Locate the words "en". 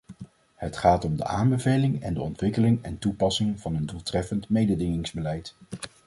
2.01-2.13, 2.83-2.97